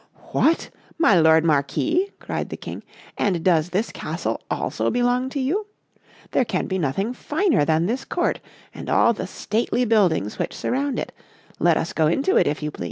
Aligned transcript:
"What! 0.31 0.71
my 0.97 1.13
lord 1.19 1.45
Marquis?" 1.45 2.09
cried 2.17 2.49
the 2.49 2.57
King, 2.57 2.81
"and 3.19 3.43
does 3.43 3.69
this 3.69 3.91
castle 3.91 4.41
also 4.49 4.89
belong 4.89 5.29
to 5.29 5.39
you? 5.39 5.67
There 6.31 6.43
can 6.43 6.65
be 6.65 6.79
nothing 6.79 7.13
finer 7.13 7.65
than 7.65 7.85
this 7.85 8.03
court, 8.03 8.39
and 8.73 8.89
all 8.89 9.13
the 9.13 9.27
stately 9.27 9.85
buildings 9.85 10.39
which 10.39 10.55
surround 10.55 10.97
it; 10.97 11.11
let 11.59 11.77
us 11.77 11.93
go 11.93 12.07
into 12.07 12.35
it, 12.35 12.47
if 12.47 12.63
you 12.63 12.71
please." 12.71 12.79